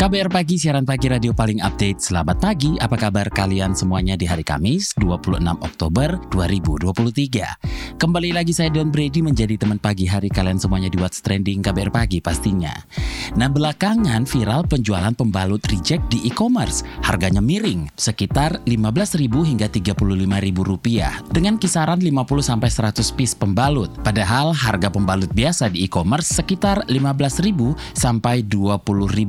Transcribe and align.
KBR 0.00 0.32
Pagi, 0.32 0.56
siaran 0.56 0.88
pagi 0.88 1.12
radio 1.12 1.36
paling 1.36 1.60
update. 1.60 2.00
Selamat 2.00 2.40
pagi, 2.40 2.72
apa 2.80 2.96
kabar 2.96 3.28
kalian 3.28 3.76
semuanya 3.76 4.16
di 4.16 4.24
hari 4.24 4.40
Kamis 4.40 4.96
26 4.96 5.44
Oktober 5.60 6.16
2023. 6.32 8.00
Kembali 8.00 8.32
lagi 8.32 8.56
saya 8.56 8.72
Don 8.72 8.88
Brady 8.88 9.20
menjadi 9.20 9.60
teman 9.60 9.76
pagi 9.76 10.08
hari 10.08 10.32
kalian 10.32 10.56
semuanya 10.56 10.88
di 10.88 10.96
What's 10.96 11.20
Trending 11.20 11.60
KBR 11.60 11.92
Pagi 11.92 12.24
pastinya. 12.24 12.72
Nah 13.36 13.52
belakangan 13.52 14.24
viral 14.24 14.64
penjualan 14.64 15.12
pembalut 15.12 15.60
reject 15.68 16.08
di 16.08 16.24
e-commerce. 16.24 16.80
Harganya 17.04 17.44
miring, 17.44 17.92
sekitar 17.92 18.56
15.000 18.64 19.28
hingga 19.28 19.68
35.000 19.68 20.00
rupiah 20.64 21.20
dengan 21.28 21.60
kisaran 21.60 22.00
50 22.00 22.08
sampai 22.40 22.72
100 22.72 23.04
piece 23.20 23.36
pembalut. 23.36 23.92
Padahal 24.00 24.56
harga 24.56 24.88
pembalut 24.88 25.28
biasa 25.36 25.68
di 25.68 25.84
e-commerce 25.84 26.40
sekitar 26.40 26.88
15.000 26.88 27.76
sampai 27.92 28.48
20.000 28.48 28.80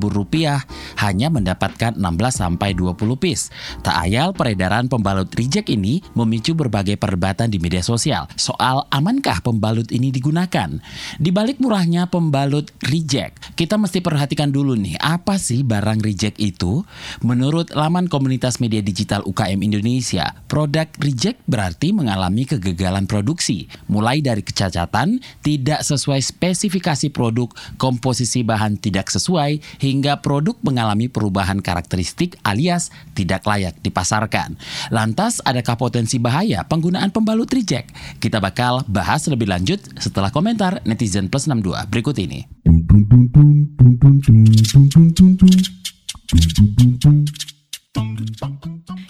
rupiah 0.08 0.61
hanya 1.00 1.28
mendapatkan 1.32 1.98
16 1.98 2.02
sampai 2.30 2.74
20 2.74 2.98
piece. 3.18 3.50
Tak 3.82 4.08
ayal 4.08 4.34
peredaran 4.36 4.88
pembalut 4.92 5.30
reject 5.34 5.70
ini 5.70 6.02
memicu 6.14 6.54
berbagai 6.54 6.98
perdebatan 6.98 7.50
di 7.50 7.58
media 7.58 7.82
sosial 7.82 8.28
soal 8.36 8.86
amankah 8.90 9.40
pembalut 9.46 9.90
ini 9.94 10.10
digunakan. 10.12 10.82
Di 11.18 11.30
balik 11.30 11.62
murahnya 11.62 12.08
pembalut 12.10 12.70
reject, 12.86 13.56
kita 13.56 13.78
mesti 13.78 14.02
perhatikan 14.04 14.50
dulu 14.50 14.74
nih, 14.78 14.98
apa 15.00 15.38
sih 15.38 15.62
barang 15.62 16.02
reject 16.02 16.38
itu? 16.42 16.84
Menurut 17.22 17.72
laman 17.72 18.10
komunitas 18.12 18.58
media 18.58 18.84
digital 18.84 19.24
UKM 19.24 19.62
Indonesia, 19.62 20.34
produk 20.50 20.90
reject 21.00 21.40
berarti 21.48 21.94
mengalami 21.96 22.44
kegagalan 22.48 23.06
produksi, 23.06 23.70
mulai 23.88 24.20
dari 24.20 24.42
kecacatan, 24.42 25.22
tidak 25.46 25.86
sesuai 25.86 26.20
spesifikasi 26.20 27.14
produk, 27.14 27.52
komposisi 27.78 28.42
bahan 28.42 28.78
tidak 28.82 29.08
sesuai, 29.14 29.82
hingga 29.82 30.20
produk 30.20 30.51
produk 30.52 30.68
mengalami 30.68 31.08
perubahan 31.08 31.64
karakteristik 31.64 32.36
alias 32.44 32.92
tidak 33.16 33.48
layak 33.48 33.80
dipasarkan. 33.80 34.60
Lantas, 34.92 35.40
adakah 35.48 35.80
potensi 35.80 36.20
bahaya 36.20 36.68
penggunaan 36.68 37.16
pembalut 37.16 37.48
reject? 37.48 37.96
Kita 38.20 38.44
bakal 38.44 38.84
bahas 38.92 39.24
lebih 39.32 39.48
lanjut 39.48 39.80
setelah 39.96 40.28
komentar 40.28 40.84
netizen 40.84 41.32
plus 41.32 41.48
62 41.48 41.88
berikut 41.88 42.20
ini. 42.20 42.44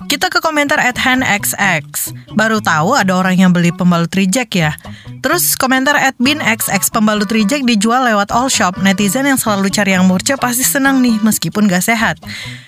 Kita 0.06 0.28
ke 0.30 0.40
komentar 0.46 0.78
at 0.78 1.02
handxx. 1.02 2.14
Baru 2.38 2.62
tahu 2.62 2.94
ada 2.94 3.18
orang 3.18 3.42
yang 3.42 3.50
beli 3.50 3.74
pembalut 3.74 4.14
reject 4.14 4.54
ya. 4.54 4.78
Terus 5.22 5.54
komentar 5.54 5.94
at 6.02 6.18
binxx 6.18 6.90
pembalut 6.90 7.30
reject 7.30 7.62
dijual 7.70 8.10
lewat 8.10 8.34
all 8.34 8.50
shop. 8.50 8.82
Netizen 8.82 9.30
yang 9.30 9.38
selalu 9.38 9.70
cari 9.70 9.94
yang 9.94 10.10
murce 10.10 10.34
pasti 10.42 10.66
senang 10.66 10.98
nih 11.06 11.22
meskipun 11.22 11.70
gak 11.70 11.86
sehat. 11.86 12.18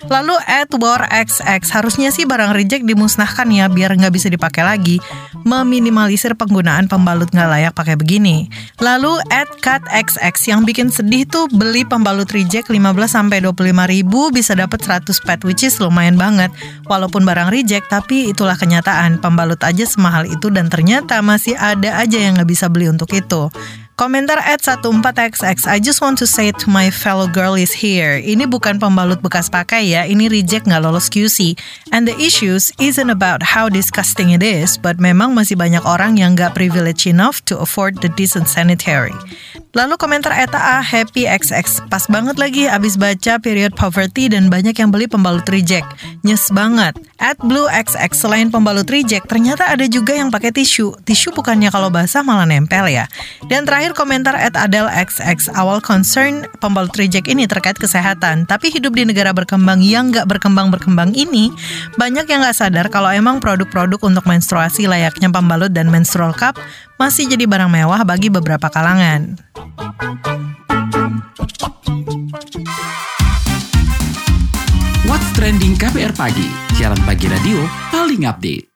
Lalu 0.05 0.37
at 0.45 0.69
warxx 0.69 1.73
harusnya 1.73 2.13
sih 2.13 2.29
barang 2.29 2.53
reject 2.53 2.85
dimusnahkan 2.85 3.49
ya 3.49 3.65
biar 3.71 3.97
nggak 3.97 4.13
bisa 4.13 4.29
dipakai 4.29 4.61
lagi. 4.61 5.01
Meminimalisir 5.41 6.37
penggunaan 6.37 6.85
pembalut 6.85 7.33
nggak 7.33 7.49
layak 7.49 7.73
pakai 7.73 7.97
begini. 7.97 8.51
Lalu 8.77 9.17
at 9.33 9.49
cutxx 9.57 10.35
yang 10.45 10.61
bikin 10.61 10.93
sedih 10.93 11.25
tuh 11.25 11.49
beli 11.49 11.87
pembalut 11.87 12.29
reject 12.29 12.69
15 12.69 12.79
sampai 13.09 13.41
25 13.41 13.73
ribu 13.89 14.29
bisa 14.29 14.53
dapat 14.53 14.83
100 14.85 15.09
pet 15.25 15.39
which 15.41 15.65
is 15.65 15.81
lumayan 15.81 16.19
banget. 16.19 16.53
Walaupun 16.85 17.25
barang 17.25 17.49
reject 17.49 17.89
tapi 17.89 18.29
itulah 18.29 18.59
kenyataan 18.59 19.17
pembalut 19.17 19.59
aja 19.65 19.87
semahal 19.89 20.29
itu 20.29 20.53
dan 20.53 20.69
ternyata 20.69 21.23
masih 21.25 21.57
ada 21.57 21.97
aja 21.97 22.19
yang 22.19 22.35
bisa 22.43 22.69
beli 22.69 22.87
untuk 22.91 23.09
itu. 23.13 23.49
Komentar 23.93 24.41
at 24.41 24.57
14xx, 24.65 25.69
I 25.69 25.77
just 25.77 26.01
want 26.01 26.17
to 26.17 26.25
say 26.25 26.49
to 26.49 26.65
my 26.65 26.89
fellow 26.89 27.29
girl 27.29 27.53
is 27.53 27.69
here. 27.69 28.17
Ini 28.17 28.49
bukan 28.49 28.81
pembalut 28.81 29.21
bekas 29.21 29.53
pakai 29.53 29.85
ya, 29.85 30.01
ini 30.09 30.33
reject 30.33 30.65
nggak 30.65 30.81
lolos 30.81 31.13
QC. 31.13 31.53
And 31.93 32.09
the 32.09 32.17
issues 32.17 32.73
isn't 32.81 33.13
about 33.13 33.45
how 33.45 33.69
disgusting 33.69 34.33
it 34.33 34.41
is, 34.41 34.81
but 34.81 34.97
memang 34.97 35.37
masih 35.37 35.61
banyak 35.61 35.85
orang 35.85 36.17
yang 36.17 36.33
nggak 36.33 36.57
privileged 36.57 37.05
enough 37.05 37.45
to 37.45 37.61
afford 37.61 38.01
the 38.01 38.09
decent 38.17 38.49
sanitary. 38.49 39.13
Lalu 39.73 39.97
komentar 39.97 40.37
Eta 40.37 40.61
A 40.61 40.85
Happy 40.85 41.25
XX 41.25 41.89
Pas 41.89 42.05
banget 42.05 42.37
lagi 42.37 42.69
abis 42.69 42.93
baca 42.93 43.41
period 43.41 43.73
poverty 43.73 44.29
dan 44.29 44.45
banyak 44.45 44.77
yang 44.77 44.93
beli 44.93 45.09
pembalut 45.09 45.49
reject. 45.49 45.89
Nyes 46.21 46.53
banget. 46.53 46.93
At 47.17 47.41
Blue 47.41 47.65
XX 47.65 48.13
selain 48.13 48.47
pembalut 48.53 48.85
reject 48.85 49.25
Ternyata 49.25 49.73
ada 49.73 49.89
juga 49.89 50.13
yang 50.13 50.29
pakai 50.29 50.53
tisu. 50.53 50.93
Tisu 51.01 51.33
bukannya 51.33 51.73
kalau 51.73 51.89
basah 51.89 52.21
malah 52.21 52.45
nempel 52.45 52.85
ya. 52.85 53.09
Dan 53.49 53.65
terakhir 53.65 53.82
komentar 53.91 54.39
at 54.39 54.55
Adele 54.55 54.87
XX 54.87 55.51
Awal 55.51 55.83
concern 55.83 56.47
pembalut 56.63 56.95
reject 56.95 57.27
ini 57.27 57.43
terkait 57.43 57.75
kesehatan 57.75 58.47
Tapi 58.47 58.71
hidup 58.71 58.95
di 58.95 59.03
negara 59.03 59.35
berkembang 59.35 59.83
yang 59.83 60.15
gak 60.15 60.31
berkembang-berkembang 60.31 61.11
ini 61.11 61.51
Banyak 61.99 62.23
yang 62.31 62.47
gak 62.47 62.55
sadar 62.55 62.87
kalau 62.87 63.11
emang 63.11 63.43
produk-produk 63.43 63.99
untuk 64.07 64.23
menstruasi 64.23 64.87
layaknya 64.87 65.27
pembalut 65.27 65.75
dan 65.75 65.91
menstrual 65.91 66.31
cup 66.31 66.55
masih 66.95 67.27
jadi 67.27 67.43
barang 67.43 67.67
mewah 67.67 68.07
bagi 68.07 68.31
beberapa 68.31 68.71
kalangan. 68.71 69.35
What's 75.03 75.29
Trending 75.35 75.75
KPR 75.75 76.15
Pagi, 76.15 76.47
siaran 76.79 77.01
pagi 77.03 77.27
radio 77.27 77.59
paling 77.91 78.23
update. 78.23 78.72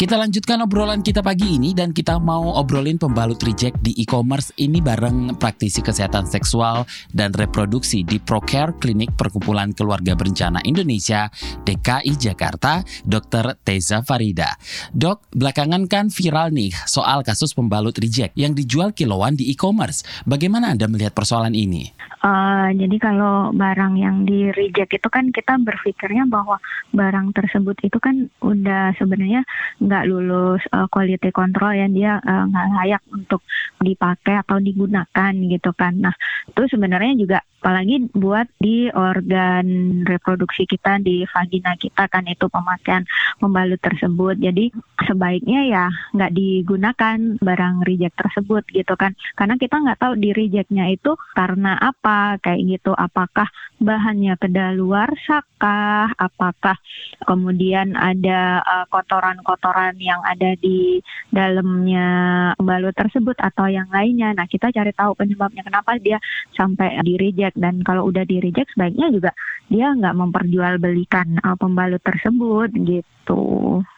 Kita 0.00 0.16
lanjutkan 0.16 0.64
obrolan 0.64 1.04
kita 1.04 1.20
pagi 1.20 1.60
ini 1.60 1.76
dan 1.76 1.92
kita 1.92 2.16
mau 2.16 2.56
obrolin 2.56 2.96
pembalut 2.96 3.36
reject 3.44 3.84
di 3.84 3.92
e-commerce 4.00 4.48
ini 4.56 4.80
bareng 4.80 5.36
praktisi 5.36 5.84
kesehatan 5.84 6.24
seksual 6.24 6.88
dan 7.12 7.36
reproduksi 7.36 8.00
di 8.00 8.16
Procare 8.16 8.72
Klinik 8.80 9.12
Perkumpulan 9.12 9.76
Keluarga 9.76 10.16
Berencana 10.16 10.64
Indonesia 10.64 11.28
DKI 11.68 12.16
Jakarta, 12.16 12.80
Dr. 13.04 13.60
Teza 13.60 14.00
Farida. 14.00 14.56
Dok, 14.96 15.36
belakangan 15.36 15.84
kan 15.84 16.08
viral 16.08 16.48
nih 16.48 16.72
soal 16.88 17.20
kasus 17.20 17.52
pembalut 17.52 17.92
reject 18.00 18.32
yang 18.40 18.56
dijual 18.56 18.96
kiloan 18.96 19.36
di 19.36 19.52
e-commerce. 19.52 20.00
Bagaimana 20.24 20.72
Anda 20.72 20.88
melihat 20.88 21.12
persoalan 21.12 21.52
ini? 21.52 21.92
Uh, 22.20 22.68
jadi 22.76 23.00
kalau 23.00 23.48
barang 23.56 23.96
yang 23.96 24.28
di 24.28 24.52
reject 24.52 24.92
itu 24.92 25.08
kan 25.08 25.32
kita 25.32 25.56
berpikirnya 25.56 26.28
bahwa 26.28 26.60
barang 26.92 27.32
tersebut 27.32 27.80
itu 27.80 27.96
kan 27.96 28.28
udah 28.44 28.92
sebenarnya 29.00 29.40
nggak 29.90 30.06
lulus 30.06 30.62
uh, 30.70 30.86
quality 30.86 31.34
control 31.34 31.74
yang 31.74 31.90
dia 31.90 32.22
uh, 32.22 32.46
nggak 32.46 32.66
layak 32.78 33.02
untuk 33.10 33.42
dipakai 33.82 34.38
atau 34.38 34.62
digunakan 34.62 35.32
gitu 35.34 35.70
kan. 35.74 35.98
Nah 35.98 36.14
itu 36.46 36.62
sebenarnya 36.70 37.18
juga 37.18 37.38
apalagi 37.60 38.08
buat 38.16 38.48
di 38.56 38.88
organ 38.88 40.00
reproduksi 40.08 40.64
kita 40.64 40.96
di 41.04 41.28
vagina 41.28 41.76
kita 41.76 42.08
kan 42.08 42.24
itu 42.24 42.48
pemakaian 42.48 43.04
pembalut 43.36 43.76
tersebut. 43.84 44.40
Jadi 44.40 44.72
sebaiknya 45.04 45.60
ya 45.68 45.84
nggak 46.16 46.32
digunakan 46.32 47.18
barang 47.36 47.84
reject 47.84 48.16
tersebut 48.16 48.64
gitu 48.72 48.96
kan. 48.96 49.12
Karena 49.36 49.60
kita 49.60 49.76
nggak 49.76 50.00
tahu 50.00 50.16
di 50.16 50.32
rejectnya 50.32 50.88
itu 50.88 51.12
karena 51.36 51.76
apa 51.76 52.40
kayak 52.40 52.80
gitu. 52.80 52.96
Apakah 52.96 53.52
bahannya 53.76 54.40
kedaluarsa 54.40 55.44
kah 55.60 56.08
apakah 56.16 56.76
kemudian 57.24 57.96
ada 57.96 58.60
uh, 58.64 58.86
kotoran-kotoran 58.88 59.96
yang 60.00 60.20
ada 60.24 60.56
di 60.56 61.00
dalamnya 61.28 62.08
pembalut 62.56 62.96
tersebut 62.96 63.36
atau 63.36 63.68
yang 63.68 63.88
lainnya. 63.92 64.32
Nah 64.32 64.48
kita 64.48 64.72
cari 64.72 64.92
tahu 64.96 65.12
penyebabnya 65.12 65.60
kenapa 65.60 65.96
dia 66.00 66.16
sampai 66.56 66.96
di 67.04 67.20
reject 67.20 67.49
reject 67.50 67.58
dan 67.58 67.82
kalau 67.82 68.06
udah 68.06 68.22
di 68.22 68.38
reject 68.38 68.70
sebaiknya 68.74 69.10
juga 69.10 69.30
dia 69.70 69.90
nggak 69.94 70.14
memperjualbelikan 70.18 71.42
uh, 71.42 71.58
pembalut 71.58 72.02
tersebut 72.02 72.70
gitu. 72.86 73.42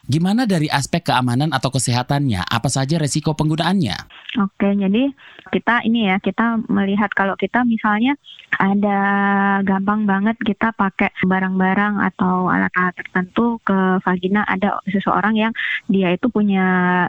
Gimana 0.02 0.50
dari 0.50 0.66
aspek 0.66 1.06
keamanan 1.06 1.54
atau 1.54 1.70
kesehatannya? 1.70 2.42
Apa 2.42 2.66
saja 2.66 2.98
resiko 2.98 3.38
penggunaannya? 3.38 3.94
Oke, 4.42 4.74
jadi 4.74 5.14
kita 5.54 5.86
ini 5.86 6.10
ya, 6.10 6.18
kita 6.18 6.58
melihat 6.66 7.12
kalau 7.14 7.38
kita 7.38 7.62
misalnya 7.62 8.18
ada 8.58 8.98
gampang 9.62 10.04
banget 10.04 10.36
kita 10.42 10.74
pakai 10.74 11.12
barang-barang 11.22 12.02
atau 12.12 12.50
alat-alat 12.50 12.98
tertentu 12.98 13.62
ke 13.62 14.02
vagina 14.02 14.44
ada 14.44 14.82
seseorang 14.90 15.38
yang 15.38 15.52
dia 15.88 16.12
itu 16.12 16.28
punya 16.28 16.64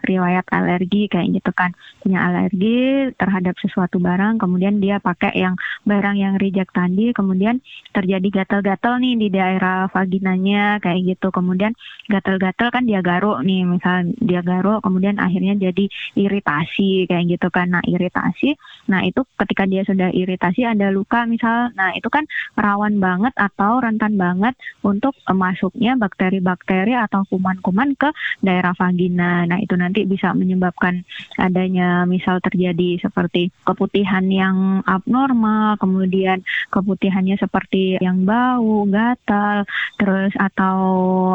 riwayat 0.06 0.46
alergi 0.54 1.10
kayak 1.10 1.42
gitu 1.42 1.52
kan. 1.56 1.74
Punya 2.04 2.30
alergi 2.30 3.10
terhadap 3.18 3.58
sesuatu 3.58 3.98
barang, 3.98 4.38
kemudian 4.38 4.78
dia 4.78 5.02
pakai 5.02 5.34
yang 5.34 5.58
barang 5.88 6.16
yang 6.20 6.36
reject 6.38 6.76
tadi, 6.76 7.10
kemudian 7.16 7.58
terjadi 7.96 8.44
gatal-gatal 8.44 9.02
nih 9.02 9.16
di 9.18 9.28
daerah 9.34 9.90
vaginanya 9.90 10.78
kayak 10.84 11.18
gitu. 11.18 11.34
Kemudian 11.34 11.74
gatal-gatal 12.12 12.70
kan 12.70 12.83
dia 12.86 13.00
garuk 13.02 13.42
nih, 13.44 13.66
misal 13.66 14.12
dia 14.20 14.44
garuk 14.44 14.84
kemudian 14.84 15.18
akhirnya 15.18 15.56
jadi 15.58 15.86
iritasi 16.16 17.08
kayak 17.10 17.26
gitu 17.38 17.48
kan. 17.50 17.74
Nah, 17.74 17.84
iritasi. 17.84 18.56
Nah, 18.92 19.02
itu 19.08 19.24
ketika 19.40 19.64
dia 19.66 19.82
sudah 19.88 20.12
iritasi 20.12 20.68
ada 20.68 20.92
luka 20.92 21.24
misal. 21.26 21.72
Nah, 21.74 21.96
itu 21.96 22.08
kan 22.12 22.28
rawan 22.60 23.00
banget 23.00 23.34
atau 23.40 23.80
rentan 23.80 24.20
banget 24.20 24.54
untuk 24.84 25.16
masuknya 25.32 25.96
bakteri-bakteri 25.98 26.94
atau 26.96 27.24
kuman-kuman 27.28 27.96
ke 27.96 28.12
daerah 28.44 28.76
vagina. 28.76 29.48
Nah, 29.48 29.60
itu 29.60 29.74
nanti 29.80 30.04
bisa 30.04 30.36
menyebabkan 30.36 31.02
adanya 31.40 32.04
misal 32.04 32.44
terjadi 32.44 33.00
seperti 33.00 33.50
keputihan 33.64 34.26
yang 34.28 34.84
abnormal, 34.86 35.80
kemudian 35.80 36.44
keputihannya 36.70 37.40
seperti 37.40 37.98
yang 38.00 38.28
bau, 38.28 38.86
gatal, 38.88 39.66
terus 39.98 40.34
atau 40.36 40.78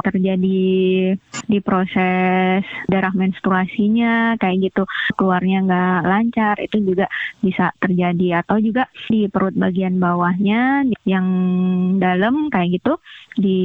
terjadi 0.04 0.60
di 1.46 1.62
proses 1.62 2.64
darah 2.90 3.14
menstruasinya 3.14 4.34
kayak 4.40 4.72
gitu. 4.72 4.82
Keluarnya 5.14 5.64
nggak 5.64 6.00
lancar 6.04 6.54
itu 6.58 6.82
juga 6.82 7.06
bisa 7.38 7.70
terjadi. 7.78 8.42
Atau 8.42 8.58
juga 8.58 8.90
di 9.06 9.30
perut 9.30 9.54
bagian 9.54 10.02
bawahnya 10.02 10.88
yang 11.06 11.26
dalam 12.02 12.50
kayak 12.50 12.82
gitu. 12.82 12.98
Di 13.38 13.58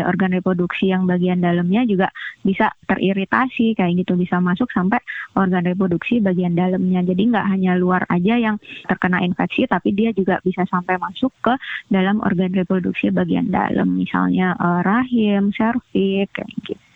organ 0.00 0.32
reproduksi 0.32 0.88
yang 0.88 1.04
bagian 1.04 1.44
dalamnya 1.44 1.84
juga 1.84 2.08
bisa 2.40 2.72
teriritasi 2.88 3.76
kayak 3.76 4.06
gitu. 4.06 4.16
Bisa 4.16 4.40
masuk 4.40 4.72
sampai 4.72 5.02
organ 5.36 5.68
reproduksi 5.68 6.24
bagian 6.24 6.56
dalamnya. 6.56 7.04
Jadi 7.04 7.22
nggak 7.28 7.46
hanya 7.52 7.76
luar 7.76 8.08
aja 8.08 8.40
yang 8.40 8.56
terkena 8.88 9.20
infeksi 9.20 9.68
tapi 9.68 9.92
dia 9.92 10.16
juga 10.16 10.40
bisa 10.40 10.64
sampai 10.64 10.96
masuk 10.96 11.30
ke 11.44 11.54
dalam 11.92 12.24
organ 12.24 12.54
reproduksi 12.56 13.12
bagian 13.12 13.52
dalam. 13.52 14.00
Misalnya 14.00 14.56
uh, 14.56 14.80
rahim, 14.80 15.52
serviks 15.52 16.30
kayak 16.32 16.50
gitu. 16.64 16.87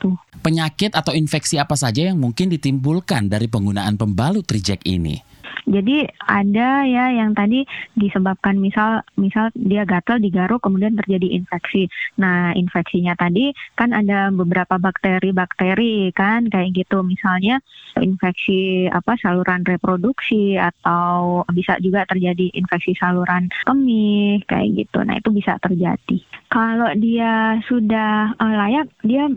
Penyakit 0.42 0.92
atau 0.98 1.14
infeksi 1.14 1.56
apa 1.56 1.78
saja 1.78 2.10
yang 2.10 2.18
mungkin 2.18 2.50
ditimbulkan 2.50 3.30
dari 3.30 3.46
penggunaan 3.46 3.94
pembalut 3.94 4.46
reject 4.50 4.82
ini? 4.84 5.31
Jadi 5.66 6.04
ada 6.26 6.82
ya 6.82 7.14
yang 7.14 7.38
tadi 7.38 7.62
disebabkan 7.94 8.58
misal 8.58 9.06
misal 9.14 9.54
dia 9.54 9.86
gatal 9.86 10.18
digaruk 10.18 10.62
kemudian 10.62 10.98
terjadi 10.98 11.38
infeksi. 11.38 11.86
Nah, 12.18 12.50
infeksinya 12.58 13.14
tadi 13.14 13.54
kan 13.78 13.94
ada 13.94 14.34
beberapa 14.34 14.78
bakteri-bakteri 14.78 16.10
kan 16.14 16.50
kayak 16.50 16.74
gitu. 16.74 17.06
Misalnya 17.06 17.62
infeksi 17.98 18.90
apa 18.90 19.14
saluran 19.22 19.62
reproduksi 19.62 20.58
atau 20.58 21.42
bisa 21.54 21.78
juga 21.78 22.02
terjadi 22.10 22.50
infeksi 22.58 22.98
saluran 22.98 23.46
kemih 23.66 24.42
kayak 24.50 24.86
gitu. 24.86 24.98
Nah, 25.06 25.18
itu 25.18 25.30
bisa 25.30 25.58
terjadi. 25.62 26.18
Kalau 26.52 26.90
dia 26.98 27.56
sudah 27.64 28.36
uh, 28.36 28.54
layak, 28.60 28.90
dia 29.00 29.30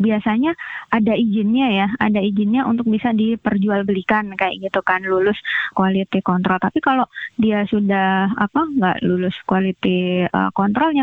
biasanya 0.00 0.56
ada 0.88 1.12
izinnya 1.12 1.68
ya, 1.68 1.88
ada 2.00 2.24
izinnya 2.24 2.64
untuk 2.64 2.88
bisa 2.88 3.12
diperjualbelikan 3.12 4.32
kayak 4.38 4.64
gitu 4.64 4.80
kan 4.80 5.04
lulus 5.04 5.36
quality 5.72 6.20
control. 6.20 6.60
Tapi 6.60 6.78
kalau 6.84 7.08
dia 7.40 7.64
sudah 7.64 8.34
apa 8.36 8.60
nggak 8.68 8.96
lulus 9.06 9.36
quality 9.48 10.28
uh, 10.28 10.50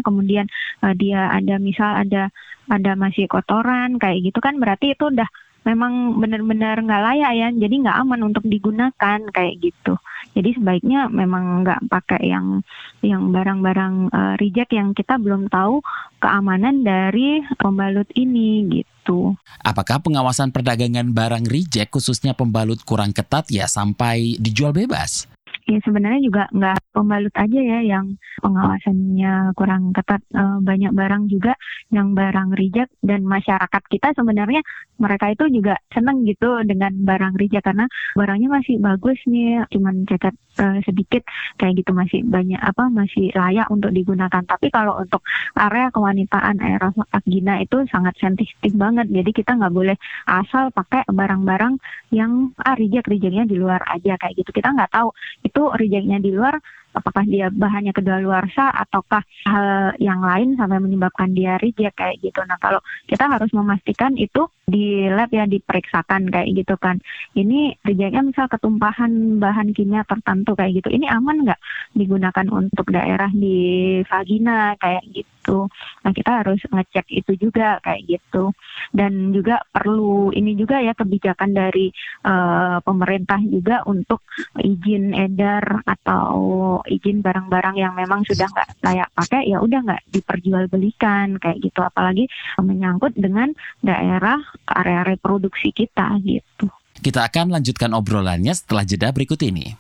kemudian 0.06 0.46
uh, 0.86 0.94
dia 0.94 1.32
ada 1.34 1.58
misal 1.58 1.98
ada 1.98 2.30
ada 2.70 2.92
masih 2.96 3.26
kotoran 3.28 3.98
kayak 3.98 4.32
gitu 4.32 4.40
kan 4.40 4.56
berarti 4.62 4.94
itu 4.96 5.12
udah 5.12 5.28
memang 5.62 6.18
benar-benar 6.18 6.82
nggak 6.82 7.04
layak 7.06 7.32
ya, 7.38 7.48
jadi 7.54 7.76
nggak 7.86 7.98
aman 8.02 8.22
untuk 8.34 8.44
digunakan 8.46 9.20
kayak 9.30 9.56
gitu. 9.62 9.94
Jadi 10.32 10.56
sebaiknya 10.56 11.12
memang 11.12 11.66
nggak 11.66 11.92
pakai 11.92 12.32
yang 12.32 12.64
yang 13.04 13.34
barang-barang 13.34 14.14
uh, 14.14 14.34
reject 14.40 14.72
yang 14.72 14.96
kita 14.96 15.20
belum 15.20 15.52
tahu 15.52 15.84
keamanan 16.24 16.86
dari 16.86 17.44
pembalut 17.60 18.08
ini 18.16 18.82
gitu. 18.82 19.36
Apakah 19.66 20.00
pengawasan 20.00 20.54
perdagangan 20.54 21.12
barang 21.12 21.46
reject 21.50 21.92
khususnya 21.92 22.38
pembalut 22.38 22.80
kurang 22.86 23.12
ketat 23.12 23.50
ya 23.50 23.66
sampai 23.66 24.38
dijual 24.38 24.72
bebas? 24.72 25.28
Ya 25.70 25.78
sebenarnya 25.86 26.22
juga 26.26 26.44
nggak 26.50 26.78
pembalut 26.96 27.34
aja 27.38 27.60
ya 27.62 27.80
yang 27.86 28.18
pengawasannya 28.42 29.54
kurang 29.54 29.94
ketat. 29.94 30.22
E, 30.34 30.44
banyak 30.66 30.92
barang 30.92 31.24
juga 31.30 31.54
yang 31.94 32.18
barang 32.18 32.58
reject 32.58 32.92
dan 33.06 33.22
masyarakat 33.26 33.84
kita 33.94 34.14
sebenarnya 34.18 34.62
mereka 34.98 35.30
itu 35.34 35.46
juga 35.54 35.78
seneng 35.94 36.26
gitu 36.26 36.62
dengan 36.66 36.94
barang 37.06 37.38
reject 37.38 37.66
karena 37.66 37.86
barangnya 38.18 38.50
masih 38.50 38.82
bagus 38.82 39.18
nih, 39.30 39.66
cuman 39.70 40.06
cacat 40.10 40.34
e, 40.62 40.66
sedikit 40.86 41.26
kayak 41.58 41.82
gitu 41.82 41.92
masih 41.98 42.22
banyak 42.22 42.62
apa 42.62 42.84
masih 42.94 43.34
layak 43.34 43.68
untuk 43.74 43.90
digunakan. 43.90 44.44
Tapi 44.46 44.70
kalau 44.70 45.02
untuk 45.02 45.26
area 45.58 45.90
kewanitaan 45.90 46.62
area 46.62 46.94
vagina 46.94 47.58
itu 47.66 47.82
sangat 47.90 48.14
sensitif 48.22 48.72
banget. 48.78 49.10
Jadi 49.10 49.32
kita 49.34 49.58
nggak 49.58 49.74
boleh 49.74 49.98
asal 50.30 50.70
pakai 50.70 51.02
barang-barang 51.10 51.82
yang 52.14 52.54
ah 52.62 52.78
reject 52.78 53.10
rejectnya 53.10 53.50
di 53.50 53.58
luar 53.58 53.82
aja 53.90 54.16
kayak 54.22 54.38
gitu. 54.38 54.54
Kita 54.54 54.70
nggak 54.78 54.92
tahu 54.94 55.10
itu 55.42 55.62
rejectnya 55.74 56.18
di 56.22 56.32
luar 56.32 56.62
apakah 56.92 57.24
dia 57.24 57.48
bahannya 57.52 57.96
kedaluarsa 57.96 58.72
ataukah 58.72 59.24
hal 59.48 59.96
yang 60.00 60.22
lain 60.22 60.56
sampai 60.60 60.80
menyebabkan 60.80 61.32
dia 61.32 61.56
reject 61.60 61.96
kayak 61.96 62.20
gitu. 62.20 62.40
Nah 62.48 62.60
kalau 62.60 62.80
kita 63.08 63.28
harus 63.28 63.52
memastikan 63.56 64.16
itu 64.20 64.48
di 64.72 65.12
lab 65.12 65.28
ya 65.36 65.44
diperiksakan 65.44 66.32
kayak 66.32 66.64
gitu 66.64 66.76
kan. 66.80 67.00
Ini 67.36 67.76
rejectnya 67.84 68.24
misal 68.24 68.48
ketumpahan 68.48 69.44
bahan 69.44 69.76
kimia 69.76 70.08
tertentu 70.08 70.56
kayak 70.56 70.80
gitu. 70.80 70.90
Ini 70.96 71.12
aman 71.12 71.44
nggak 71.44 71.62
digunakan 71.96 72.48
untuk 72.52 72.88
daerah 72.92 73.28
di 73.32 74.00
vagina 74.08 74.80
kayak 74.80 75.04
gitu. 75.12 75.68
Nah 76.06 76.12
kita 76.16 76.44
harus 76.44 76.62
ngecek 76.72 77.08
itu 77.12 77.32
juga 77.36 77.84
kayak 77.84 78.08
gitu. 78.08 78.56
Dan 78.96 79.36
juga 79.36 79.60
perlu 79.72 80.32
ini 80.32 80.56
juga 80.56 80.80
ya 80.80 80.96
kebijakan 80.96 81.52
dari 81.52 81.92
uh, 82.24 82.80
pemerintah 82.84 83.44
juga 83.44 83.84
untuk 83.84 84.24
izin 84.56 85.12
edar 85.12 85.84
atau 85.84 86.80
izin 86.88 87.22
barang-barang 87.22 87.76
yang 87.78 87.94
memang 87.94 88.26
sudah 88.26 88.48
nggak 88.50 88.70
layak 88.82 89.10
pakai 89.14 89.50
ya 89.50 89.58
udah 89.62 89.80
nggak 89.86 90.02
diperjualbelikan 90.10 91.38
kayak 91.38 91.58
gitu 91.62 91.80
apalagi 91.82 92.26
menyangkut 92.62 93.14
dengan 93.18 93.54
daerah 93.82 94.40
area 94.66 95.04
reproduksi 95.06 95.74
kita 95.76 96.18
gitu. 96.24 96.70
Kita 97.02 97.26
akan 97.26 97.58
lanjutkan 97.58 97.92
obrolannya 97.98 98.54
setelah 98.54 98.86
jeda 98.86 99.10
berikut 99.10 99.42
ini. 99.42 99.74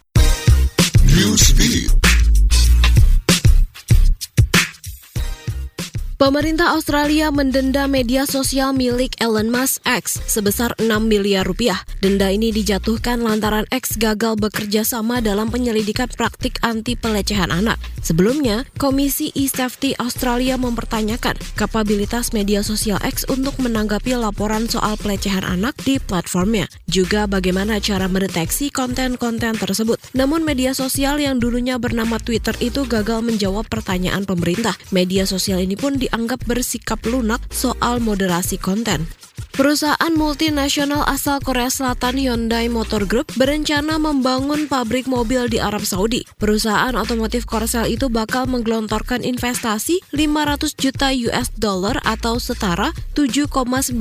Pemerintah 6.21 6.77
Australia 6.77 7.33
mendenda 7.33 7.89
media 7.89 8.29
sosial 8.29 8.77
milik 8.77 9.17
Elon 9.17 9.49
Musk 9.49 9.81
X 9.89 10.21
sebesar 10.29 10.69
6 10.77 10.85
miliar 11.01 11.41
rupiah. 11.49 11.81
Denda 11.97 12.29
ini 12.29 12.53
dijatuhkan 12.53 13.25
lantaran 13.25 13.65
X 13.73 13.97
gagal 13.97 14.37
bekerja 14.37 14.85
sama 14.85 15.17
dalam 15.17 15.49
penyelidikan 15.49 16.05
praktik 16.13 16.61
anti 16.61 16.93
pelecehan 16.93 17.49
anak. 17.49 17.81
Sebelumnya, 18.05 18.69
Komisi 18.77 19.33
e-Safety 19.33 19.97
Australia 19.97 20.61
mempertanyakan 20.61 21.41
kapabilitas 21.57 22.37
media 22.37 22.61
sosial 22.61 23.01
X 23.01 23.25
untuk 23.25 23.57
menanggapi 23.57 24.13
laporan 24.13 24.69
soal 24.69 25.01
pelecehan 25.01 25.41
anak 25.41 25.73
di 25.81 25.97
platformnya, 25.97 26.69
juga 26.85 27.25
bagaimana 27.25 27.81
cara 27.81 28.05
mendeteksi 28.05 28.69
konten-konten 28.69 29.57
tersebut. 29.57 29.97
Namun 30.13 30.45
media 30.45 30.77
sosial 30.77 31.17
yang 31.17 31.41
dulunya 31.41 31.81
bernama 31.81 32.21
Twitter 32.21 32.53
itu 32.61 32.85
gagal 32.85 33.25
menjawab 33.25 33.65
pertanyaan 33.65 34.21
pemerintah. 34.29 34.77
Media 34.93 35.25
sosial 35.25 35.65
ini 35.65 35.73
pun 35.73 35.97
di 35.97 36.10
dianggap 36.11 36.43
bersikap 36.43 36.99
lunak 37.07 37.39
soal 37.55 38.03
moderasi 38.03 38.59
konten. 38.59 39.20
Perusahaan 39.51 40.15
multinasional 40.15 41.03
asal 41.11 41.43
Korea 41.43 41.67
Selatan 41.67 42.15
Hyundai 42.15 42.71
Motor 42.71 43.03
Group 43.03 43.35
berencana 43.35 43.99
membangun 43.99 44.71
pabrik 44.71 45.11
mobil 45.11 45.51
di 45.51 45.59
Arab 45.59 45.83
Saudi. 45.83 46.23
Perusahaan 46.39 46.95
otomotif 46.95 47.43
Korsel 47.43 47.91
itu 47.91 48.07
bakal 48.07 48.47
menggelontorkan 48.47 49.27
investasi 49.27 49.99
500 50.15 50.71
juta 50.79 51.11
US 51.27 51.51
dollar 51.59 51.99
atau 52.07 52.39
setara 52.39 52.95
7,98 53.19 53.91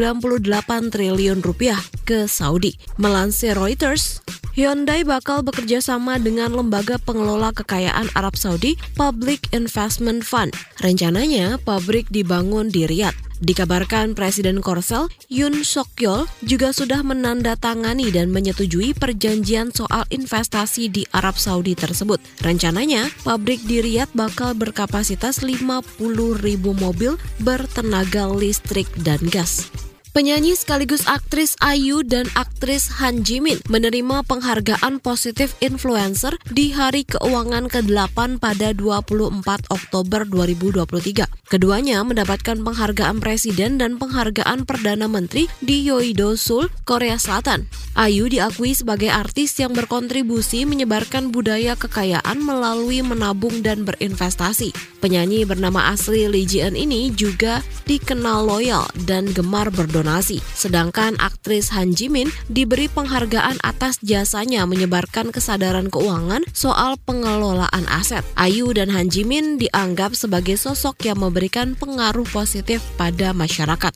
triliun 0.95 1.43
rupiah 1.43 1.83
ke 2.07 2.31
Saudi. 2.31 2.79
Melansir 3.03 3.59
Reuters, 3.59 4.23
Hyundai 4.55 5.03
bakal 5.03 5.43
bekerja 5.43 5.83
sama 5.83 6.23
dengan 6.23 6.55
lembaga 6.55 6.95
pengelola 7.03 7.51
kekayaan 7.51 8.07
Arab 8.15 8.39
Saudi 8.39 8.79
Public 8.95 9.51
Investment 9.51 10.23
Fund. 10.23 10.55
Rencananya, 10.79 11.59
pabrik 11.59 12.07
dibangun 12.15 12.71
di 12.71 12.87
Riyadh. 12.87 13.30
Dikabarkan 13.41 14.13
Presiden 14.13 14.61
Korsel, 14.61 15.09
Yun 15.33 15.65
Sokyol, 15.65 16.29
juga 16.45 16.77
sudah 16.77 17.01
menandatangani 17.01 18.13
dan 18.13 18.29
menyetujui 18.29 18.93
perjanjian 18.93 19.73
soal 19.73 20.05
investasi 20.13 20.93
di 20.93 21.09
Arab 21.17 21.41
Saudi 21.41 21.73
tersebut. 21.73 22.21
Rencananya, 22.45 23.09
pabrik 23.25 23.65
di 23.65 23.81
Riyadh 23.81 24.13
bakal 24.13 24.53
berkapasitas 24.53 25.41
50 25.41 26.01
ribu 26.45 26.77
mobil 26.77 27.17
bertenaga 27.41 28.29
listrik 28.29 28.87
dan 29.01 29.25
gas. 29.33 29.90
Penyanyi 30.11 30.59
sekaligus 30.59 31.07
aktris 31.07 31.55
Ayu 31.63 32.03
dan 32.03 32.27
aktris 32.35 32.91
Han 32.99 33.23
Jimin 33.23 33.63
menerima 33.71 34.27
penghargaan 34.27 34.99
positif 34.99 35.55
influencer 35.63 36.35
di 36.51 36.75
Hari 36.75 37.07
Keuangan 37.07 37.71
ke-8 37.71 38.43
pada 38.43 38.75
24 38.75 39.71
Oktober 39.71 40.27
2023. 40.27 41.31
Keduanya 41.47 42.03
mendapatkan 42.03 42.59
penghargaan 42.59 43.23
Presiden 43.23 43.79
dan 43.79 44.03
penghargaan 44.03 44.67
Perdana 44.67 45.07
Menteri 45.07 45.47
di 45.63 45.87
Yoido 45.87 46.35
Seoul, 46.35 46.67
Korea 46.83 47.15
Selatan. 47.15 47.71
Ayu 47.95 48.27
diakui 48.27 48.75
sebagai 48.75 49.15
artis 49.15 49.55
yang 49.63 49.79
berkontribusi 49.79 50.67
menyebarkan 50.67 51.31
budaya 51.31 51.79
kekayaan 51.79 52.43
melalui 52.43 52.99
menabung 53.07 53.63
dan 53.63 53.87
berinvestasi. 53.87 54.75
Penyanyi 54.99 55.47
bernama 55.47 55.95
asli 55.95 56.27
Lee 56.27 56.47
Ji-eun 56.47 56.75
ini 56.75 57.15
juga 57.15 57.63
dikenal 57.87 58.47
loyal 58.47 58.87
dan 59.07 59.31
gemar 59.31 59.71
berdonasi 59.71 60.00
donasi. 60.01 60.41
Sedangkan 60.57 61.21
aktris 61.21 61.69
Han 61.77 61.93
Jimin 61.93 62.33
diberi 62.49 62.89
penghargaan 62.89 63.61
atas 63.61 64.01
jasanya 64.01 64.65
menyebarkan 64.65 65.29
kesadaran 65.29 65.93
keuangan 65.93 66.41
soal 66.57 66.97
pengelolaan 67.05 67.85
aset. 67.93 68.25
Ayu 68.41 68.73
dan 68.73 68.89
Han 68.89 69.13
Jimin 69.13 69.61
dianggap 69.61 70.17
sebagai 70.17 70.57
sosok 70.57 71.05
yang 71.05 71.21
memberikan 71.21 71.77
pengaruh 71.77 72.25
positif 72.33 72.81
pada 72.97 73.37
masyarakat. 73.37 73.93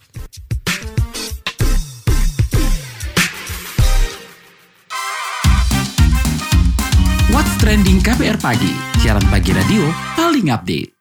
What's 7.34 7.50
Trending 7.58 7.98
KPR 7.98 8.38
Pagi, 8.38 8.70
siaran 9.02 9.26
pagi 9.26 9.50
radio 9.50 9.90
paling 10.14 10.54
update. 10.54 10.93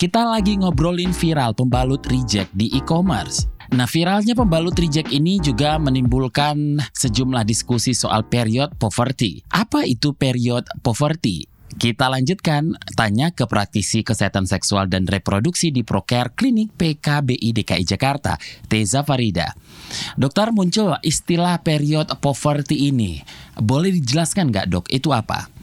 Kita 0.00 0.24
lagi 0.24 0.56
ngobrolin 0.56 1.12
viral 1.12 1.52
pembalut 1.52 2.00
reject 2.08 2.48
di 2.56 2.72
e-commerce. 2.72 3.44
Nah, 3.76 3.84
viralnya 3.84 4.32
pembalut 4.32 4.72
reject 4.72 5.12
ini 5.12 5.36
juga 5.44 5.76
menimbulkan 5.76 6.80
sejumlah 6.96 7.44
diskusi 7.44 7.92
soal 7.92 8.24
period 8.24 8.72
poverty. 8.80 9.44
Apa 9.52 9.84
itu 9.84 10.16
period 10.16 10.64
poverty? 10.80 11.44
Kita 11.76 12.08
lanjutkan 12.08 12.80
tanya 12.96 13.28
ke 13.28 13.44
praktisi 13.44 14.00
kesehatan 14.00 14.48
seksual 14.48 14.88
dan 14.88 15.04
reproduksi 15.04 15.68
di 15.68 15.84
Procare 15.84 16.32
Klinik 16.32 16.72
PKBI 16.80 17.60
DKI 17.60 17.84
Jakarta, 17.84 18.40
Teza 18.72 19.04
Farida. 19.04 19.52
Dokter 20.16 20.48
muncul 20.48 20.96
istilah 21.04 21.60
period 21.60 22.08
poverty 22.24 22.88
ini. 22.88 23.20
Boleh 23.60 23.92
dijelaskan 23.92 24.48
nggak 24.48 24.66
dok, 24.72 24.88
itu 24.88 25.12
apa? 25.12 25.59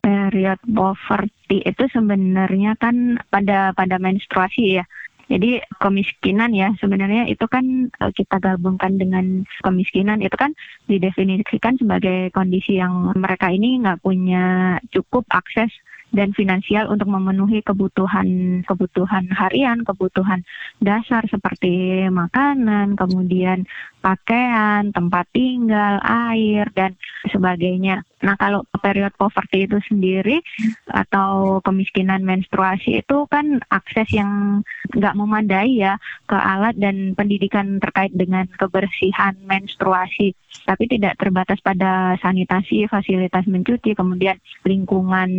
Period 0.00 0.60
poverty 0.64 1.62
itu 1.64 1.84
sebenarnya 1.92 2.74
kan 2.80 3.20
pada 3.28 3.76
pada 3.76 3.96
menstruasi 4.00 4.80
ya. 4.80 4.84
Jadi 5.30 5.62
kemiskinan 5.78 6.50
ya 6.50 6.74
sebenarnya 6.82 7.30
itu 7.30 7.46
kan 7.46 7.86
eh, 7.86 8.10
kita 8.10 8.42
gabungkan 8.42 8.98
dengan 8.98 9.46
kemiskinan 9.62 10.18
itu 10.26 10.34
kan 10.34 10.50
didefinisikan 10.90 11.78
sebagai 11.78 12.34
kondisi 12.34 12.82
yang 12.82 13.14
mereka 13.14 13.46
ini 13.46 13.78
nggak 13.78 14.02
punya 14.02 14.76
cukup 14.90 15.22
akses 15.30 15.70
dan 16.10 16.34
finansial 16.34 16.90
untuk 16.90 17.06
memenuhi 17.06 17.62
kebutuhan 17.62 18.60
kebutuhan 18.66 19.30
harian, 19.30 19.86
kebutuhan 19.86 20.42
dasar 20.82 21.22
seperti 21.30 22.02
makanan, 22.10 22.98
kemudian 22.98 23.70
pakaian, 24.02 24.90
tempat 24.90 25.30
tinggal, 25.30 26.02
air 26.02 26.66
dan 26.74 26.98
sebagainya. 27.30 28.02
Nah, 28.20 28.36
kalau 28.36 28.68
period 28.84 29.16
poverty 29.16 29.64
itu 29.64 29.80
sendiri 29.88 30.44
atau 30.92 31.60
kemiskinan 31.64 32.20
menstruasi 32.20 33.00
itu 33.00 33.24
kan 33.32 33.64
akses 33.72 34.12
yang 34.12 34.60
nggak 34.92 35.16
memadai 35.16 35.80
ya 35.80 35.96
ke 36.28 36.36
alat 36.36 36.76
dan 36.76 37.16
pendidikan 37.16 37.80
terkait 37.80 38.12
dengan 38.12 38.44
kebersihan 38.60 39.32
menstruasi, 39.48 40.36
tapi 40.68 40.84
tidak 40.84 41.16
terbatas 41.16 41.64
pada 41.64 42.20
sanitasi, 42.20 42.84
fasilitas 42.92 43.48
mencuci, 43.48 43.96
kemudian 43.96 44.36
lingkungan 44.68 45.30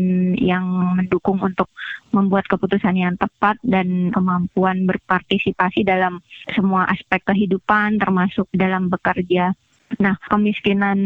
yang 0.41 0.65
mendukung 0.97 1.37
untuk 1.37 1.69
membuat 2.09 2.49
keputusan 2.49 2.97
yang 2.97 3.15
tepat 3.15 3.61
dan 3.61 4.09
kemampuan 4.09 4.89
berpartisipasi 4.89 5.85
dalam 5.85 6.19
semua 6.49 6.89
aspek 6.89 7.21
kehidupan 7.29 8.01
termasuk 8.01 8.49
dalam 8.51 8.89
bekerja. 8.89 9.53
Nah, 9.99 10.15
kemiskinan 10.31 10.97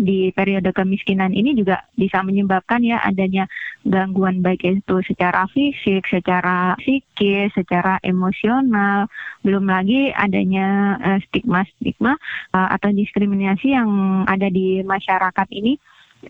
di 0.00 0.32
periode 0.32 0.72
kemiskinan 0.72 1.36
ini 1.36 1.52
juga 1.52 1.84
bisa 1.92 2.24
menyebabkan 2.24 2.80
ya 2.80 3.02
adanya 3.04 3.44
gangguan 3.84 4.40
baik 4.40 4.64
itu 4.64 4.96
secara 5.04 5.44
fisik, 5.52 6.08
secara 6.08 6.72
psikis, 6.80 7.52
secara 7.52 8.00
emosional, 8.00 9.10
belum 9.44 9.68
lagi 9.68 10.08
adanya 10.14 10.96
eh, 11.04 11.18
stigma-stigma 11.28 12.16
uh, 12.56 12.68
atau 12.72 12.88
diskriminasi 12.94 13.76
yang 13.76 13.90
ada 14.24 14.48
di 14.48 14.80
masyarakat 14.80 15.48
ini 15.52 15.76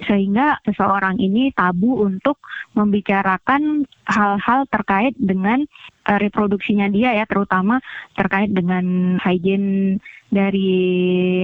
sehingga 0.02 0.58
seseorang 0.66 1.16
ini 1.22 1.54
tabu 1.54 2.02
untuk 2.02 2.42
membicarakan 2.74 3.86
hal-hal 4.04 4.66
terkait 4.66 5.14
dengan 5.14 5.62
uh, 6.10 6.18
reproduksinya 6.18 6.90
dia 6.90 7.14
ya 7.14 7.24
terutama 7.24 7.78
terkait 8.18 8.50
dengan 8.50 9.16
hygiene 9.22 10.02
dari 10.28 10.72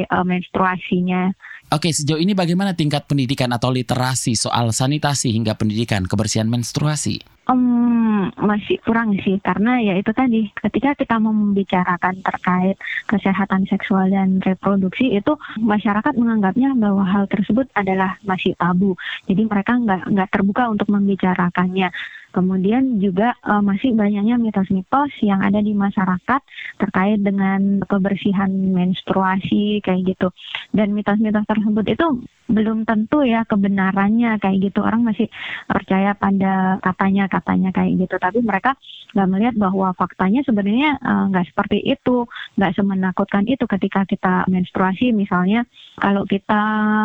uh, 0.05 0.27
menstruasinya. 0.27 1.31
Oke, 1.71 1.95
sejauh 1.95 2.19
ini 2.19 2.35
bagaimana 2.35 2.75
tingkat 2.75 3.07
pendidikan 3.07 3.47
atau 3.55 3.71
literasi 3.71 4.35
soal 4.35 4.75
sanitasi 4.75 5.31
hingga 5.31 5.55
pendidikan 5.55 6.03
kebersihan 6.03 6.51
menstruasi? 6.51 7.23
Um, 7.47 8.11
masih 8.35 8.83
kurang 8.83 9.15
sih 9.23 9.39
karena 9.39 9.79
ya 9.79 9.95
itu 9.95 10.11
tadi 10.11 10.51
ketika 10.51 10.99
kita 10.99 11.23
membicarakan 11.23 12.27
terkait 12.27 12.75
kesehatan 13.07 13.71
seksual 13.71 14.11
dan 14.11 14.43
reproduksi 14.43 15.15
itu 15.15 15.39
masyarakat 15.63 16.15
menganggapnya 16.19 16.75
bahwa 16.75 17.07
hal 17.07 17.31
tersebut 17.31 17.71
adalah 17.75 18.19
masih 18.23 18.55
tabu 18.55 18.95
jadi 19.27 19.47
mereka 19.47 19.79
nggak 19.79 20.11
nggak 20.15 20.31
terbuka 20.31 20.71
untuk 20.71 20.91
membicarakannya 20.91 21.91
Kemudian 22.31 23.03
juga 23.03 23.35
uh, 23.43 23.59
masih 23.59 23.95
banyaknya 23.95 24.39
mitos-mitos 24.39 25.11
yang 25.23 25.43
ada 25.43 25.59
di 25.59 25.75
masyarakat 25.75 26.41
terkait 26.79 27.19
dengan 27.23 27.83
kebersihan 27.85 28.51
menstruasi 28.51 29.83
kayak 29.83 30.15
gitu. 30.15 30.29
Dan 30.71 30.95
mitos-mitos 30.95 31.43
tersebut 31.47 31.85
itu 31.91 32.07
belum 32.51 32.83
tentu 32.83 33.23
ya 33.23 33.47
kebenarannya 33.47 34.37
kayak 34.43 34.59
gitu. 34.71 34.83
Orang 34.83 35.07
masih 35.07 35.31
percaya 35.71 36.13
pada 36.19 36.83
katanya-katanya 36.83 37.71
kayak 37.71 38.07
gitu. 38.07 38.15
Tapi 38.19 38.43
mereka 38.43 38.75
nggak 39.15 39.29
melihat 39.31 39.55
bahwa 39.59 39.95
faktanya 39.95 40.43
sebenarnya 40.43 40.99
uh, 41.03 41.31
nggak 41.31 41.55
seperti 41.55 41.79
itu, 41.87 42.27
nggak 42.59 42.75
semenakutkan 42.75 43.47
itu 43.47 43.65
ketika 43.71 44.03
kita 44.05 44.45
menstruasi. 44.51 45.15
Misalnya 45.15 45.63
kalau 45.99 46.27
kita 46.27 46.63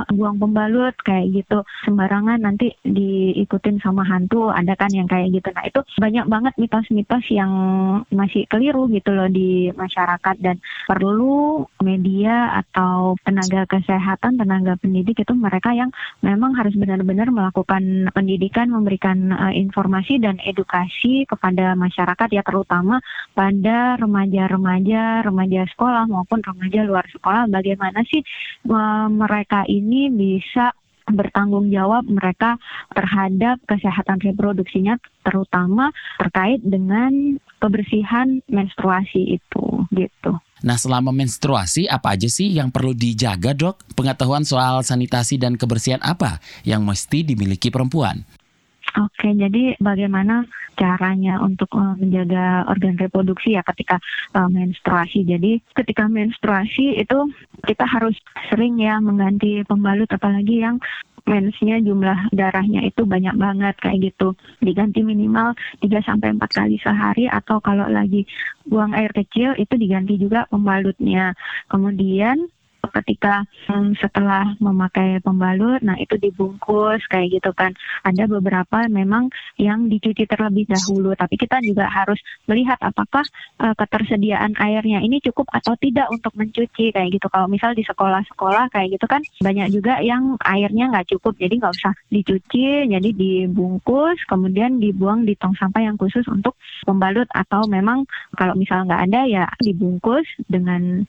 buang 0.09 0.41
pembalut 0.41 0.97
kayak 1.05 1.29
gitu 1.33 1.61
sembarangan 1.85 2.41
nanti 2.41 2.73
diikutin 2.81 3.77
sama 3.85 4.01
hantu. 4.05 4.49
Ada 4.49 4.73
kan 4.73 4.89
yang 4.89 5.05
kayak 5.05 5.29
gitu. 5.29 5.49
Nah 5.53 5.65
itu 5.69 5.79
banyak 6.01 6.25
banget 6.25 6.53
mitos-mitos 6.57 7.25
yang 7.29 7.51
masih 8.09 8.49
keliru 8.49 8.89
gitu 8.89 9.13
loh 9.13 9.29
di 9.29 9.69
masyarakat 9.73 10.35
dan 10.41 10.57
perlu 10.89 11.65
media 11.83 12.61
atau 12.65 13.13
tenaga 13.21 13.67
kesehatan, 13.69 14.39
tenaga 14.39 14.79
pendidik 14.79 15.21
itu 15.21 15.33
mereka 15.37 15.75
yang 15.75 15.91
memang 16.23 16.55
harus 16.55 16.73
benar-benar 16.75 17.29
melakukan 17.29 18.09
pendidikan, 18.11 18.71
memberikan 18.71 19.31
uh, 19.31 19.53
informasi 19.53 20.17
dan 20.19 20.39
edukasi 20.43 21.27
kepada 21.27 21.75
masyarakat 21.75 22.27
ya 22.31 22.41
terutama 22.41 22.99
pada 23.35 23.99
remaja-remaja, 23.99 25.25
remaja 25.25 25.61
sekolah 25.71 26.07
maupun 26.07 26.41
remaja 26.41 26.83
luar 26.87 27.05
sekolah 27.11 27.47
bagaimana 27.51 28.01
sih 28.07 28.23
uh, 28.69 29.07
mereka 29.11 29.63
ini 29.67 30.09
bisa 30.09 30.73
bertanggung 31.05 31.69
jawab 31.69 32.09
mereka 32.09 32.57
terhadap 32.89 33.61
kesehatan 33.69 34.17
reproduksinya 34.25 34.97
terutama 35.21 35.93
terkait 36.17 36.65
dengan 36.65 37.37
kebersihan 37.61 38.41
menstruasi 38.49 39.37
itu 39.37 39.65
gitu. 39.93 40.33
Nah, 40.63 40.79
selama 40.79 41.11
menstruasi 41.11 41.91
apa 41.91 42.15
aja 42.15 42.31
sih 42.31 42.55
yang 42.55 42.71
perlu 42.71 42.95
dijaga, 42.95 43.51
Dok? 43.51 43.97
Pengetahuan 43.97 44.47
soal 44.47 44.79
sanitasi 44.87 45.35
dan 45.35 45.59
kebersihan 45.59 45.99
apa 45.99 46.39
yang 46.63 46.87
mesti 46.87 47.27
dimiliki 47.27 47.67
perempuan? 47.67 48.23
Oke, 48.95 49.27
jadi 49.35 49.75
bagaimana 49.83 50.47
caranya 50.79 51.39
untuk 51.43 51.67
uh, 51.75 51.99
menjaga 51.99 52.63
organ 52.71 52.95
reproduksi 52.95 53.59
ya 53.59 53.63
ketika 53.67 53.99
uh, 54.35 54.47
menstruasi. 54.47 55.27
Jadi 55.27 55.59
ketika 55.75 56.07
menstruasi 56.07 56.99
itu 56.99 57.19
kita 57.67 57.83
harus 57.83 58.15
sering 58.47 58.79
ya 58.79 58.99
mengganti 59.03 59.67
pembalut 59.67 60.07
apalagi 60.11 60.63
yang 60.63 60.79
mensnya 61.25 61.81
jumlah 61.81 62.29
darahnya 62.31 62.85
itu 62.85 63.01
banyak 63.03 63.35
banget 63.35 63.75
kayak 63.81 64.13
gitu. 64.13 64.37
Diganti 64.61 65.01
minimal 65.01 65.57
3 65.81 66.05
sampai 66.05 66.37
4 66.37 66.45
kali 66.53 66.77
sehari 66.79 67.25
atau 67.25 67.57
kalau 67.59 67.89
lagi 67.89 68.29
buang 68.65 68.93
air 68.93 69.09
kecil 69.11 69.57
itu 69.57 69.73
diganti 69.75 70.21
juga 70.21 70.45
pembalutnya. 70.47 71.33
Kemudian 71.67 72.45
ketika 72.91 73.45
hmm, 73.69 73.97
setelah 73.97 74.53
memakai 74.59 75.21
pembalut, 75.21 75.81
nah 75.81 75.95
itu 75.97 76.17
dibungkus 76.19 77.01
kayak 77.09 77.39
gitu 77.41 77.51
kan. 77.55 77.73
Ada 78.05 78.29
beberapa 78.29 78.85
memang 78.91 79.29
yang 79.57 79.87
dicuci 79.87 80.27
terlebih 80.27 80.69
dahulu, 80.69 81.13
tapi 81.17 81.35
kita 81.39 81.61
juga 81.63 81.87
harus 81.89 82.19
melihat 82.45 82.77
apakah 82.81 83.23
uh, 83.61 83.73
ketersediaan 83.77 84.57
airnya 84.59 85.01
ini 85.01 85.21
cukup 85.23 85.49
atau 85.51 85.73
tidak 85.79 86.07
untuk 86.11 86.33
mencuci 86.35 86.91
kayak 86.91 87.09
gitu. 87.13 87.27
Kalau 87.31 87.47
misal 87.49 87.73
di 87.73 87.83
sekolah-sekolah 87.85 88.71
kayak 88.73 88.97
gitu 88.99 89.05
kan 89.09 89.21
banyak 89.41 89.67
juga 89.73 89.99
yang 90.01 90.37
airnya 90.43 90.91
nggak 90.91 91.15
cukup, 91.15 91.37
jadi 91.39 91.53
nggak 91.57 91.75
usah 91.75 91.93
dicuci, 92.11 92.89
jadi 92.89 93.09
dibungkus, 93.15 94.19
kemudian 94.29 94.77
dibuang 94.77 95.23
di 95.23 95.33
tong 95.39 95.55
sampah 95.55 95.81
yang 95.81 95.97
khusus 95.99 96.25
untuk 96.27 96.57
pembalut 96.83 97.27
atau 97.33 97.65
memang 97.67 98.03
kalau 98.35 98.53
misal 98.57 98.83
nggak 98.85 99.03
ada 99.11 99.21
ya 99.25 99.45
dibungkus 99.61 100.25
dengan 100.45 101.05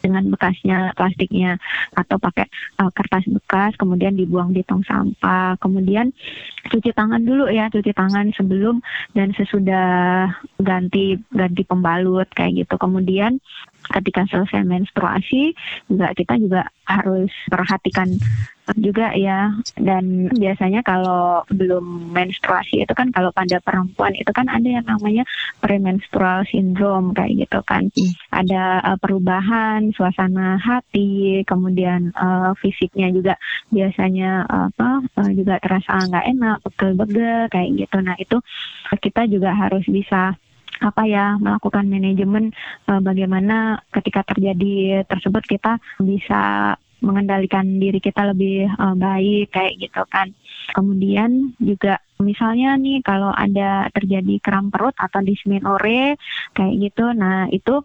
dengan 0.00 0.26
bekasnya 0.32 0.96
plastiknya 0.96 1.60
atau 1.94 2.16
pakai 2.16 2.48
uh, 2.80 2.90
kertas 2.90 3.24
bekas 3.28 3.76
kemudian 3.76 4.16
dibuang 4.16 4.50
di 4.56 4.64
tong 4.66 4.82
sampah 4.84 5.56
kemudian 5.60 6.10
cuci 6.68 6.90
tangan 6.92 7.22
dulu 7.22 7.48
ya 7.48 7.68
cuci 7.72 7.92
tangan 7.92 8.32
sebelum 8.36 8.80
dan 9.12 9.32
sesudah 9.36 10.28
ganti 10.60 11.16
ganti 11.32 11.62
pembalut 11.64 12.28
kayak 12.32 12.64
gitu. 12.64 12.74
Kemudian 12.76 13.40
ketika 13.90 14.22
selesai 14.28 14.62
menstruasi 14.62 15.56
juga 15.90 16.12
kita 16.14 16.36
juga 16.38 16.68
harus 16.86 17.32
perhatikan 17.48 18.08
juga 18.78 19.10
ya. 19.16 19.50
Dan 19.74 20.30
biasanya 20.30 20.86
kalau 20.86 21.42
belum 21.50 22.14
menstruasi 22.14 22.82
itu 22.84 22.92
kan 22.94 23.10
kalau 23.10 23.34
pada 23.34 23.58
perempuan 23.58 24.14
itu 24.14 24.30
kan 24.30 24.46
ada 24.46 24.66
yang 24.66 24.86
namanya 24.86 25.26
premenstrual 25.58 26.46
syndrome 26.46 27.10
kayak 27.16 27.46
gitu 27.46 27.60
kan. 27.66 27.90
Hmm. 27.90 28.12
Ada 28.40 28.80
uh, 28.82 28.98
perubahan 28.98 29.92
suasana 29.92 30.56
hati 30.56 31.44
kemudian 31.44 32.10
uh, 32.16 32.56
fisiknya 32.56 33.12
juga 33.12 33.34
biasanya 33.68 34.48
uh, 34.48 34.66
apa 34.72 34.90
uh, 35.20 35.30
juga 35.36 35.60
terasa 35.60 36.00
nggak 36.08 36.26
enak 36.36 36.56
pegel-pegel 36.64 37.40
kayak 37.52 37.70
gitu 37.76 37.96
nah 38.00 38.16
itu 38.16 38.36
kita 38.96 39.28
juga 39.28 39.52
harus 39.52 39.84
bisa 39.86 40.34
apa 40.80 41.02
ya 41.04 41.36
melakukan 41.36 41.84
manajemen 41.84 42.56
uh, 42.88 43.00
bagaimana 43.04 43.84
ketika 43.92 44.24
terjadi 44.24 45.04
tersebut 45.04 45.44
kita 45.44 45.76
bisa 46.00 46.74
mengendalikan 47.00 47.80
diri 47.80 47.98
kita 47.98 48.28
lebih 48.32 48.68
uh, 48.76 48.94
baik 48.96 49.52
kayak 49.52 49.76
gitu 49.80 50.04
kan. 50.08 50.32
Kemudian 50.76 51.56
juga 51.58 51.98
misalnya 52.20 52.76
nih 52.76 53.00
kalau 53.00 53.32
ada 53.32 53.88
terjadi 53.90 54.38
kram 54.44 54.68
perut 54.68 54.94
atau 54.94 55.20
dismenore 55.24 56.20
kayak 56.52 56.74
gitu, 56.78 57.10
nah 57.16 57.48
itu 57.48 57.82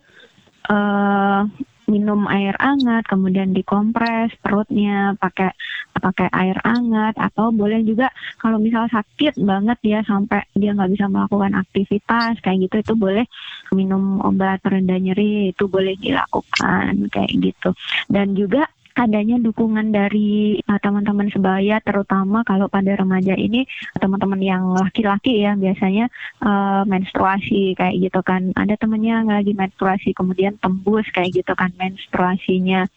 uh, 0.70 1.42
minum 1.86 2.26
air 2.30 2.58
hangat, 2.58 3.06
kemudian 3.06 3.54
dikompres 3.54 4.34
perutnya 4.42 5.14
pakai 5.22 5.54
pakai 5.94 6.28
air 6.34 6.58
hangat 6.66 7.14
atau 7.16 7.54
boleh 7.54 7.82
juga 7.86 8.10
kalau 8.42 8.58
misal 8.58 8.90
sakit 8.90 9.38
banget 9.42 9.78
ya 9.86 10.00
sampai 10.02 10.44
dia 10.58 10.74
nggak 10.74 10.92
bisa 10.92 11.06
melakukan 11.08 11.54
aktivitas 11.56 12.42
kayak 12.42 12.68
gitu 12.68 12.76
itu 12.82 12.94
boleh 12.98 13.26
minum 13.72 14.20
obat 14.26 14.60
rendah 14.66 14.98
nyeri 14.98 15.54
itu 15.54 15.70
boleh 15.70 15.94
dilakukan 16.02 17.06
kayak 17.14 17.32
gitu. 17.38 17.70
Dan 18.10 18.34
juga 18.34 18.66
adanya 18.96 19.36
dukungan 19.38 19.92
dari 19.92 20.60
uh, 20.66 20.80
teman-teman 20.80 21.28
sebaya 21.28 21.84
terutama 21.84 22.48
kalau 22.48 22.72
pada 22.72 22.96
remaja 22.96 23.36
ini 23.36 23.68
teman-teman 24.00 24.40
yang 24.40 24.64
laki-laki 24.72 25.44
ya 25.44 25.54
biasanya 25.60 26.08
uh, 26.40 26.88
menstruasi 26.88 27.76
kayak 27.76 27.96
gitu 28.00 28.20
kan. 28.24 28.56
Ada 28.56 28.80
temennya 28.80 29.28
lagi 29.28 29.52
menstruasi 29.52 30.16
kemudian 30.16 30.56
tembus 30.64 31.06
kayak 31.12 31.36
gitu 31.36 31.52
kan 31.54 31.76
menstruasinya. 31.76 32.88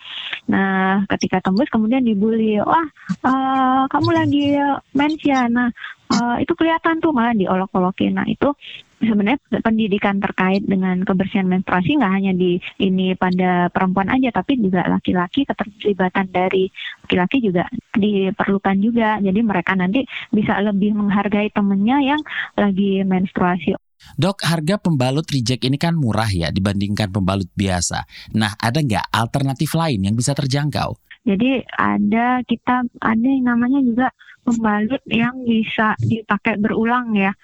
Nah 0.46 1.02
ketika 1.10 1.42
tembus 1.42 1.66
kemudian 1.68 2.06
dibully. 2.06 2.62
Wah 2.62 2.86
uh, 3.26 3.84
kamu 3.90 4.10
lagi 4.14 4.44
mens 4.94 5.20
ya? 5.26 5.50
Nah 5.50 5.68
uh, 6.14 6.36
itu 6.38 6.54
kelihatan 6.54 7.02
tuh 7.02 7.10
malah 7.10 7.34
diolok-olokin. 7.34 8.14
Nah 8.14 8.26
itu 8.30 8.54
sebenarnya 8.98 9.38
pendidikan 9.62 10.18
terkait 10.18 10.66
dengan 10.66 11.02
kebersihan 11.06 11.46
menstruasi 11.46 11.98
nggak 11.98 12.14
hanya 12.14 12.32
di 12.34 12.58
ini 12.82 13.14
pada 13.14 13.70
perempuan 13.70 14.10
aja, 14.10 14.34
tapi 14.34 14.58
juga 14.58 14.86
laki-laki 14.86 15.46
keterlibatan 15.46 16.26
dari 16.30 16.70
laki-laki 17.06 17.38
juga 17.42 17.64
diperlukan 17.94 18.76
juga. 18.82 19.18
Jadi 19.22 19.40
mereka 19.42 19.78
nanti 19.78 20.02
bisa 20.34 20.58
lebih 20.60 20.94
menghargai 20.98 21.50
temennya 21.54 21.98
yang 22.02 22.20
lagi 22.58 23.02
menstruasi. 23.06 23.78
Dok, 24.14 24.46
harga 24.46 24.78
pembalut 24.78 25.26
reject 25.26 25.66
ini 25.66 25.74
kan 25.74 25.98
murah 25.98 26.30
ya 26.30 26.54
dibandingkan 26.54 27.10
pembalut 27.10 27.50
biasa. 27.58 28.06
Nah, 28.38 28.54
ada 28.54 28.78
nggak 28.78 29.10
alternatif 29.10 29.74
lain 29.74 30.06
yang 30.06 30.14
bisa 30.14 30.38
terjangkau? 30.38 30.94
Jadi 31.26 31.60
ada 31.76 32.40
kita 32.46 32.86
ada 33.02 33.26
yang 33.26 33.52
namanya 33.52 33.82
juga 33.82 34.06
pembalut 34.46 35.02
yang 35.10 35.44
bisa 35.44 35.98
dipakai 36.00 36.56
berulang 36.56 37.12
ya. 37.12 37.34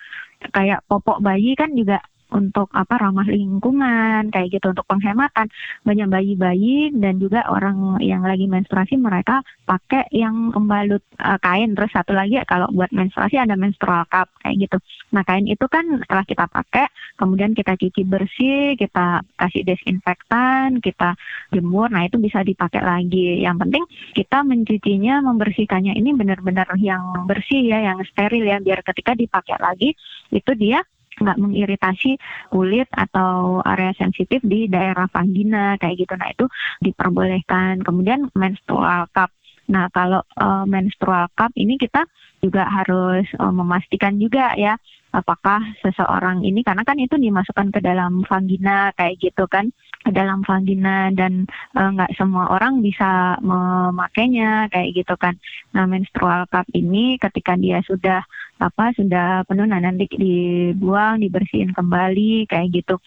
Kayak 0.55 0.85
popok 0.87 1.21
bayi 1.25 1.57
kan 1.59 1.73
juga 1.73 2.01
untuk 2.35 2.67
apa 2.75 2.99
ramah 2.99 3.25
lingkungan 3.31 4.35
kayak 4.35 4.59
gitu 4.59 4.75
untuk 4.75 4.83
penghematan. 4.91 5.47
Banyak 5.87 6.11
bayi-bayi 6.11 6.91
dan 6.99 7.23
juga 7.23 7.47
orang 7.47 8.03
yang 8.03 8.27
lagi 8.27 8.51
menstruasi 8.51 8.99
mereka 8.99 9.41
pakai 9.65 10.11
yang 10.11 10.51
pembalut 10.51 11.01
uh, 11.23 11.39
kain. 11.39 11.79
Terus 11.79 11.95
satu 11.95 12.11
lagi 12.13 12.43
kalau 12.51 12.67
buat 12.75 12.91
menstruasi 12.91 13.39
ada 13.39 13.55
menstrual 13.55 14.03
cup 14.11 14.27
kayak 14.43 14.67
gitu. 14.67 14.77
Nah 15.15 15.23
kain 15.23 15.47
itu 15.47 15.65
kan 15.71 15.87
setelah 16.03 16.27
kita 16.27 16.45
pakai 16.51 16.91
kemudian 17.15 17.55
kita 17.55 17.79
cuci 17.79 18.03
bersih 18.03 18.75
kita 18.75 19.23
kasih 19.39 19.63
desinfektan 19.63 20.83
kita 20.83 21.15
jemur 21.55 21.87
nah 21.87 22.03
itu 22.03 22.19
bisa 22.19 22.43
dipakai 22.43 22.83
lagi. 22.83 23.41
Yang 23.47 23.57
penting 23.63 23.85
kita 24.19 24.43
mencucinya 24.43 25.23
membersihkannya 25.23 25.95
ini 25.95 26.11
benar-benar 26.19 26.67
yang 26.83 27.25
bersih 27.31 27.63
ya 27.63 27.79
yang 27.87 28.03
steril 28.11 28.43
ya 28.43 28.59
biar 28.59 28.83
ketika 28.83 29.15
dipakai 29.15 29.57
lagi 29.63 29.95
itu 30.35 30.53
dia 30.59 30.83
nggak 31.21 31.39
mengiritasi 31.39 32.19
kulit 32.51 32.89
atau 32.91 33.63
area 33.63 33.95
sensitif 33.95 34.43
di 34.43 34.67
daerah 34.67 35.07
vagina 35.11 35.79
kayak 35.79 36.07
gitu. 36.07 36.15
Nah 36.19 36.29
itu 36.31 36.47
diperbolehkan. 36.83 37.83
Kemudian 37.83 38.31
menstrual 38.35 39.11
cup. 39.15 39.31
Nah 39.71 39.89
kalau 39.95 40.23
uh, 40.39 40.65
menstrual 40.69 41.31
cup 41.33 41.51
ini 41.57 41.81
kita 41.81 42.05
juga 42.45 42.69
harus 42.69 43.25
uh, 43.41 43.55
memastikan 43.55 44.21
juga 44.21 44.53
ya 44.61 44.77
apakah 45.15 45.63
seseorang 45.81 46.43
ini 46.43 46.67
karena 46.67 46.83
kan 46.83 46.99
itu 46.99 47.15
dimasukkan 47.15 47.71
ke 47.71 47.81
dalam 47.81 48.27
vagina 48.27 48.91
kayak 48.99 49.23
gitu 49.23 49.47
kan 49.47 49.71
dalam 50.13 50.45
vagina 50.45 51.09
dan 51.17 51.49
eh, 51.77 51.89
nggak 51.95 52.13
uh, 52.13 52.17
semua 52.17 52.53
orang 52.53 52.85
bisa 52.85 53.41
memakainya 53.41 54.69
kayak 54.69 54.93
gitu 54.93 55.15
kan. 55.17 55.39
Nah 55.73 55.89
menstrual 55.89 56.45
cup 56.53 56.69
ini 56.77 57.17
ketika 57.17 57.57
dia 57.57 57.81
sudah 57.87 58.21
apa 58.61 58.95
sudah 58.95 59.43
penuh 59.49 59.67
nah 59.67 59.83
nanti 59.83 60.07
dibuang 60.07 61.19
dibersihin 61.19 61.75
kembali 61.75 62.47
kayak 62.47 62.71
gitu 62.71 63.01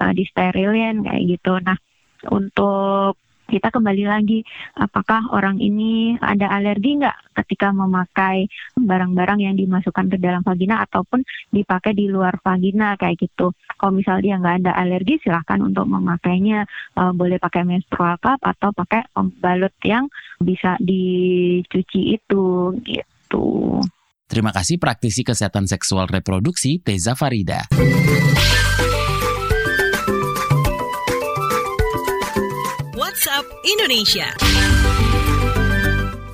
uh, 0.00 0.12
disterilin 0.12 1.00
kayak 1.06 1.22
gitu. 1.38 1.56
Nah 1.64 1.76
untuk 2.28 3.16
kita 3.52 3.68
kembali 3.68 4.08
lagi 4.08 4.40
apakah 4.80 5.28
orang 5.36 5.60
ini 5.60 6.16
ada 6.24 6.48
alergi 6.48 6.96
nggak 6.96 7.36
ketika 7.44 7.68
memakai 7.68 8.48
barang-barang 8.80 9.44
yang 9.44 9.54
dimasukkan 9.60 10.08
ke 10.08 10.16
dalam 10.16 10.40
vagina 10.40 10.80
ataupun 10.88 11.20
dipakai 11.52 11.92
di 11.92 12.08
luar 12.08 12.40
vagina 12.40 12.96
kayak 12.96 13.20
gitu. 13.20 13.52
Kalau 13.76 13.92
misalnya 13.92 14.22
dia 14.24 14.36
nggak 14.40 14.56
ada 14.64 14.72
alergi 14.80 15.20
silahkan 15.20 15.60
untuk 15.60 15.84
memakainya 15.84 16.64
uh, 16.96 17.12
boleh 17.12 17.36
pakai 17.36 17.68
menstrual 17.68 18.16
cup 18.16 18.40
atau 18.40 18.72
pakai 18.72 19.04
pembalut 19.12 19.76
yang 19.84 20.08
bisa 20.40 20.80
dicuci 20.80 22.16
itu 22.16 22.72
gitu. 22.88 23.78
Terima 24.32 24.48
kasih 24.48 24.80
praktisi 24.80 25.20
kesehatan 25.28 25.68
seksual 25.68 26.08
reproduksi 26.08 26.80
Teza 26.80 27.12
Farida. 27.12 27.68
WhatsApp 33.22 33.54
Indonesia. 33.62 34.34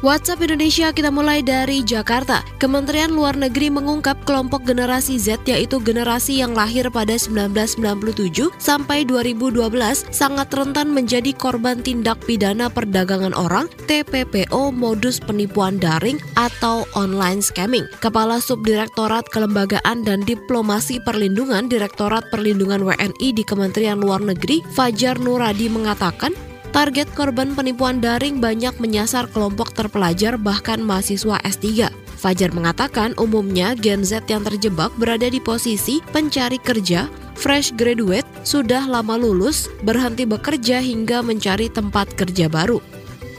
WhatsApp 0.00 0.40
Indonesia 0.40 0.88
kita 0.88 1.12
mulai 1.12 1.44
dari 1.44 1.84
Jakarta. 1.84 2.40
Kementerian 2.56 3.12
Luar 3.12 3.36
Negeri 3.36 3.68
mengungkap 3.68 4.16
kelompok 4.24 4.64
generasi 4.64 5.20
Z 5.20 5.44
yaitu 5.44 5.84
generasi 5.84 6.40
yang 6.40 6.56
lahir 6.56 6.88
pada 6.88 7.12
1997 7.20 8.48
sampai 8.56 9.04
2012 9.04 9.68
sangat 10.08 10.48
rentan 10.48 10.88
menjadi 10.88 11.36
korban 11.36 11.84
tindak 11.84 12.24
pidana 12.24 12.72
perdagangan 12.72 13.36
orang 13.36 13.68
TPPO 13.84 14.72
modus 14.72 15.20
penipuan 15.20 15.76
daring 15.76 16.16
atau 16.40 16.88
online 16.96 17.44
scamming. 17.44 17.84
Kepala 18.00 18.40
Subdirektorat 18.40 19.28
Kelembagaan 19.28 20.08
dan 20.08 20.24
Diplomasi 20.24 21.04
Perlindungan 21.04 21.68
Direktorat 21.68 22.32
Perlindungan 22.32 22.80
WNI 22.80 23.28
di 23.36 23.44
Kementerian 23.44 24.00
Luar 24.00 24.24
Negeri 24.24 24.64
Fajar 24.72 25.20
Nuradi 25.20 25.68
mengatakan 25.68 26.47
Target 26.68 27.08
korban 27.16 27.56
penipuan 27.56 27.98
daring 27.98 28.44
banyak 28.44 28.76
menyasar 28.76 29.24
kelompok 29.32 29.72
terpelajar 29.72 30.36
bahkan 30.36 30.78
mahasiswa 30.84 31.40
S3. 31.40 31.88
Fajar 32.18 32.50
mengatakan 32.50 33.14
umumnya 33.16 33.72
Gen 33.78 34.02
Z 34.04 34.26
yang 34.28 34.42
terjebak 34.44 34.92
berada 34.98 35.30
di 35.30 35.38
posisi 35.38 36.02
pencari 36.12 36.58
kerja, 36.58 37.06
fresh 37.38 37.72
graduate, 37.78 38.26
sudah 38.42 38.84
lama 38.84 39.14
lulus, 39.14 39.70
berhenti 39.86 40.26
bekerja 40.26 40.82
hingga 40.82 41.22
mencari 41.22 41.70
tempat 41.70 42.10
kerja 42.18 42.50
baru. 42.50 42.82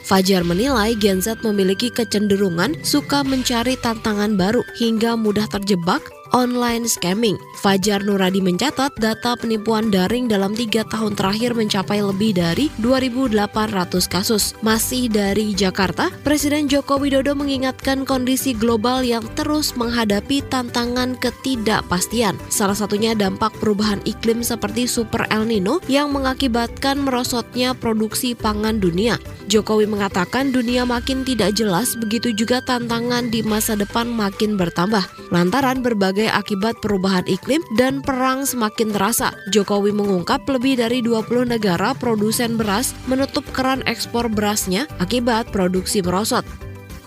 Fajar 0.07 0.41
menilai 0.41 0.97
Gen 0.97 1.21
Z 1.21 1.45
memiliki 1.45 1.93
kecenderungan 1.93 2.81
suka 2.81 3.21
mencari 3.21 3.77
tantangan 3.77 4.33
baru 4.33 4.65
hingga 4.81 5.13
mudah 5.13 5.45
terjebak 5.51 6.01
online 6.31 6.85
scamming. 6.85 7.39
Fajar 7.59 8.01
Nuradi 8.03 8.39
mencatat 8.39 8.95
data 8.97 9.35
penipuan 9.35 9.91
daring 9.91 10.31
dalam 10.31 10.55
tiga 10.55 10.87
tahun 10.87 11.17
terakhir 11.17 11.55
mencapai 11.55 11.99
lebih 11.99 12.37
dari 12.37 12.71
2.800 12.79 14.07
kasus. 14.07 14.55
Masih 14.63 15.11
dari 15.11 15.51
Jakarta, 15.51 16.11
Presiden 16.23 16.71
Joko 16.71 16.99
Widodo 16.99 17.35
mengingatkan 17.35 18.07
kondisi 18.07 18.55
global 18.55 19.03
yang 19.03 19.25
terus 19.35 19.75
menghadapi 19.75 20.43
tantangan 20.47 21.19
ketidakpastian. 21.19 22.39
Salah 22.47 22.75
satunya 22.75 23.11
dampak 23.15 23.55
perubahan 23.59 23.99
iklim 24.07 24.41
seperti 24.41 24.87
Super 24.87 25.27
El 25.29 25.47
Nino 25.47 25.83
yang 25.91 26.11
mengakibatkan 26.15 26.99
merosotnya 27.01 27.75
produksi 27.75 28.33
pangan 28.33 28.79
dunia. 28.79 29.19
Jokowi 29.49 29.89
mengatakan 29.89 30.53
dunia 30.53 30.85
makin 30.85 31.25
tidak 31.25 31.57
jelas, 31.57 31.97
begitu 31.97 32.29
juga 32.31 32.61
tantangan 32.61 33.33
di 33.33 33.41
masa 33.41 33.73
depan 33.73 34.05
makin 34.05 34.55
bertambah. 34.55 35.01
Lantaran 35.33 35.81
berbagai 35.81 36.18
sebagai 36.19 36.35
akibat 36.35 36.75
perubahan 36.83 37.23
iklim 37.31 37.63
dan 37.79 38.03
perang 38.03 38.43
semakin 38.43 38.91
terasa. 38.91 39.31
Jokowi 39.55 39.95
mengungkap 39.95 40.43
lebih 40.51 40.75
dari 40.75 40.99
20 40.99 41.47
negara 41.47 41.95
produsen 41.95 42.59
beras 42.59 42.91
menutup 43.07 43.47
keran 43.55 43.79
ekspor 43.87 44.27
berasnya 44.27 44.83
akibat 44.99 45.47
produksi 45.55 46.03
merosot. 46.03 46.43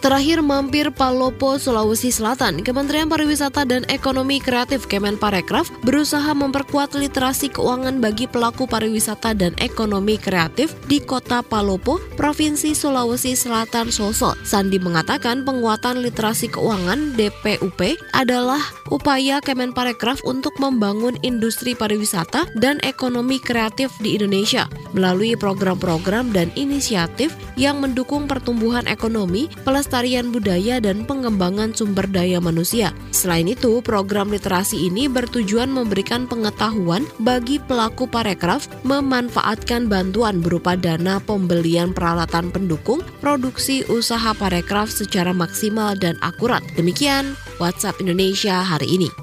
Terakhir 0.02 0.42
mampir 0.42 0.90
Palopo, 0.90 1.62
Sulawesi 1.62 2.10
Selatan, 2.10 2.66
Kementerian 2.66 3.06
Pariwisata 3.06 3.62
dan 3.62 3.86
Ekonomi 3.86 4.42
Kreatif 4.42 4.90
Kemenparekraf 4.90 5.70
berusaha 5.86 6.34
memperkuat 6.34 6.98
literasi 6.98 7.46
keuangan 7.46 8.02
bagi 8.02 8.26
pelaku 8.26 8.66
pariwisata 8.66 9.30
dan 9.38 9.54
ekonomi 9.62 10.18
kreatif 10.18 10.74
di 10.90 10.98
kota 10.98 11.46
Palopo, 11.46 12.02
Provinsi 12.18 12.74
Sulawesi 12.74 13.38
Selatan 13.38 13.94
Sosol. 13.94 14.34
Sandi 14.42 14.82
mengatakan 14.82 15.46
penguatan 15.46 16.02
literasi 16.02 16.50
keuangan 16.50 17.14
DPUP 17.14 17.94
adalah 18.10 18.58
upaya 18.90 19.38
Kemenparekraf 19.38 20.18
untuk 20.26 20.58
membangun 20.58 21.14
industri 21.22 21.78
pariwisata 21.78 22.50
dan 22.58 22.82
ekonomi 22.82 23.38
kreatif 23.38 23.94
di 24.02 24.18
Indonesia 24.18 24.66
melalui 24.98 25.38
program-program 25.38 26.34
dan 26.34 26.50
inisiatif 26.58 27.30
yang 27.54 27.78
mendukung 27.78 28.26
pertumbuhan 28.26 28.90
ekonomi, 28.90 29.46
pelestarian 29.62 29.91
pelestarian 29.92 30.32
budaya 30.32 30.80
dan 30.80 31.04
pengembangan 31.04 31.76
sumber 31.76 32.08
daya 32.08 32.40
manusia. 32.40 32.96
Selain 33.12 33.44
itu, 33.44 33.84
program 33.84 34.32
literasi 34.32 34.88
ini 34.88 35.04
bertujuan 35.04 35.68
memberikan 35.68 36.24
pengetahuan 36.24 37.04
bagi 37.20 37.60
pelaku 37.60 38.08
parekraf 38.08 38.72
memanfaatkan 38.88 39.92
bantuan 39.92 40.40
berupa 40.40 40.80
dana 40.80 41.20
pembelian 41.20 41.92
peralatan 41.92 42.48
pendukung 42.48 43.04
produksi 43.20 43.84
usaha 43.92 44.32
parekraf 44.32 44.88
secara 44.88 45.36
maksimal 45.36 45.92
dan 45.92 46.16
akurat. 46.24 46.64
Demikian 46.72 47.36
WhatsApp 47.60 48.00
Indonesia 48.00 48.64
hari 48.64 48.96
ini. 48.96 49.21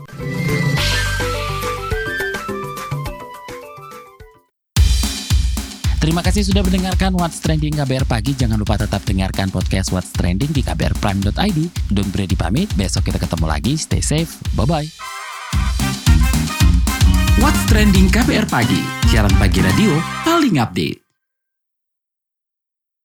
Terima 6.09 6.25
kasih 6.25 6.41
sudah 6.41 6.65
mendengarkan 6.65 7.13
What's 7.13 7.37
Trending 7.37 7.77
KBR 7.77 8.09
Pagi. 8.09 8.33
Jangan 8.33 8.57
lupa 8.57 8.81
tetap 8.81 9.05
dengarkan 9.05 9.53
podcast 9.53 9.93
What's 9.93 10.09
Trending 10.09 10.49
di 10.49 10.65
kbrprime.id. 10.65 11.59
Don't 11.93 12.09
Brady 12.09 12.33
pamit, 12.33 12.65
besok 12.73 13.13
kita 13.13 13.21
ketemu 13.21 13.45
lagi. 13.45 13.77
Stay 13.77 14.01
safe, 14.01 14.41
bye-bye. 14.57 14.89
What's 17.37 17.61
Trending 17.69 18.09
KBR 18.09 18.49
Pagi, 18.49 18.81
siaran 19.05 19.37
pagi 19.37 19.61
radio 19.61 20.01
paling 20.25 20.57
update. 20.57 21.08